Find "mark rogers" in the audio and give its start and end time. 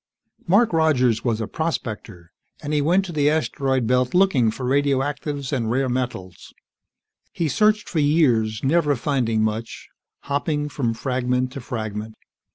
0.49-1.23